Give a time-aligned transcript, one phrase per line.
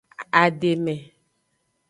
[0.43, 0.95] Ademe.